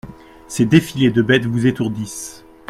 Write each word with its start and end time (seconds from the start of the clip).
Ces 0.47 0.65
défilés 0.65 1.11
de 1.11 1.21
bêtes 1.21 1.45
vous 1.45 1.67
étourdissent. 1.67 2.43